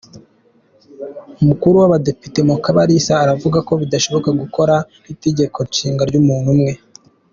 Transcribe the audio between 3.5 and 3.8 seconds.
ko